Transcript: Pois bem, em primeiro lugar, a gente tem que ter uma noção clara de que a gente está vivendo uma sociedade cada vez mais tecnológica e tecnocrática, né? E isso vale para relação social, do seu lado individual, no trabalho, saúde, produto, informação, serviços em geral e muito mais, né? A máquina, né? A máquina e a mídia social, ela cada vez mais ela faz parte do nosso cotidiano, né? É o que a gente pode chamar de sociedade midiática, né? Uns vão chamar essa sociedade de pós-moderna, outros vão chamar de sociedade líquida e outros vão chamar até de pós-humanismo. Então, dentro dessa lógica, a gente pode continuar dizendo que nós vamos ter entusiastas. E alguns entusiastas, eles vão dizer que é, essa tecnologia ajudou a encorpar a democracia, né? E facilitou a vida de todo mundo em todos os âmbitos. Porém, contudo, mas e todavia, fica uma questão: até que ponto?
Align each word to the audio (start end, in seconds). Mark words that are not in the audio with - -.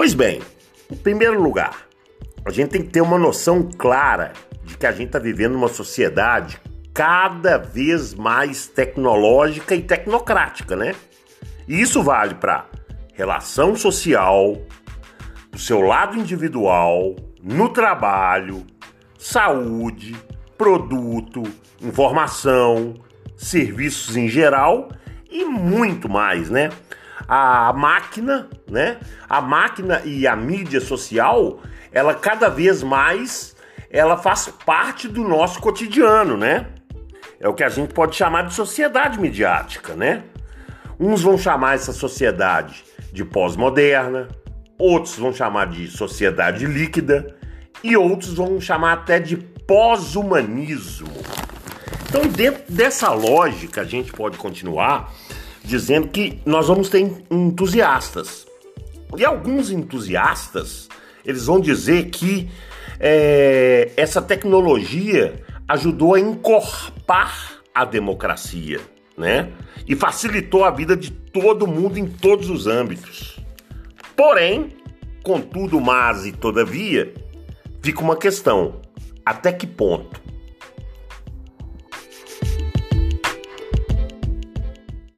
Pois 0.00 0.14
bem, 0.14 0.40
em 0.88 0.94
primeiro 0.94 1.42
lugar, 1.42 1.88
a 2.44 2.52
gente 2.52 2.70
tem 2.70 2.82
que 2.84 2.88
ter 2.88 3.00
uma 3.00 3.18
noção 3.18 3.68
clara 3.76 4.32
de 4.62 4.78
que 4.78 4.86
a 4.86 4.92
gente 4.92 5.08
está 5.08 5.18
vivendo 5.18 5.56
uma 5.56 5.66
sociedade 5.66 6.56
cada 6.94 7.58
vez 7.58 8.14
mais 8.14 8.68
tecnológica 8.68 9.74
e 9.74 9.82
tecnocrática, 9.82 10.76
né? 10.76 10.94
E 11.66 11.80
isso 11.80 12.00
vale 12.00 12.36
para 12.36 12.66
relação 13.12 13.74
social, 13.74 14.56
do 15.50 15.58
seu 15.58 15.80
lado 15.80 16.16
individual, 16.16 17.16
no 17.42 17.68
trabalho, 17.68 18.64
saúde, 19.18 20.14
produto, 20.56 21.42
informação, 21.82 22.94
serviços 23.36 24.16
em 24.16 24.28
geral 24.28 24.92
e 25.28 25.44
muito 25.44 26.08
mais, 26.08 26.48
né? 26.50 26.70
A 27.26 27.72
máquina, 27.72 28.48
né? 28.70 28.98
A 29.28 29.40
máquina 29.40 30.02
e 30.04 30.26
a 30.26 30.36
mídia 30.36 30.80
social, 30.80 31.60
ela 31.92 32.14
cada 32.14 32.48
vez 32.48 32.82
mais 32.82 33.56
ela 33.90 34.16
faz 34.16 34.48
parte 34.66 35.08
do 35.08 35.26
nosso 35.26 35.60
cotidiano, 35.60 36.36
né? 36.36 36.66
É 37.40 37.48
o 37.48 37.54
que 37.54 37.64
a 37.64 37.68
gente 37.68 37.94
pode 37.94 38.16
chamar 38.16 38.42
de 38.42 38.54
sociedade 38.54 39.18
midiática, 39.18 39.94
né? 39.94 40.24
Uns 40.98 41.22
vão 41.22 41.38
chamar 41.38 41.76
essa 41.76 41.92
sociedade 41.92 42.84
de 43.12 43.24
pós-moderna, 43.24 44.28
outros 44.78 45.16
vão 45.16 45.32
chamar 45.32 45.68
de 45.68 45.88
sociedade 45.88 46.66
líquida 46.66 47.36
e 47.82 47.96
outros 47.96 48.34
vão 48.34 48.60
chamar 48.60 48.92
até 48.92 49.18
de 49.18 49.36
pós-humanismo. 49.36 51.12
Então, 52.08 52.22
dentro 52.22 52.64
dessa 52.68 53.10
lógica, 53.12 53.82
a 53.82 53.84
gente 53.84 54.10
pode 54.12 54.36
continuar 54.38 55.12
dizendo 55.68 56.08
que 56.08 56.40
nós 56.46 56.66
vamos 56.66 56.88
ter 56.88 57.06
entusiastas. 57.30 58.46
E 59.16 59.24
alguns 59.24 59.70
entusiastas, 59.70 60.88
eles 61.24 61.44
vão 61.44 61.60
dizer 61.60 62.06
que 62.06 62.48
é, 62.98 63.92
essa 63.94 64.22
tecnologia 64.22 65.44
ajudou 65.68 66.14
a 66.14 66.20
encorpar 66.20 67.60
a 67.74 67.84
democracia, 67.84 68.80
né? 69.16 69.50
E 69.86 69.94
facilitou 69.94 70.64
a 70.64 70.70
vida 70.70 70.96
de 70.96 71.10
todo 71.10 71.66
mundo 71.66 71.98
em 71.98 72.06
todos 72.06 72.48
os 72.48 72.66
âmbitos. 72.66 73.38
Porém, 74.16 74.72
contudo, 75.22 75.78
mas 75.80 76.24
e 76.24 76.32
todavia, 76.32 77.12
fica 77.82 78.00
uma 78.00 78.16
questão: 78.16 78.80
até 79.24 79.52
que 79.52 79.66
ponto? 79.66 80.27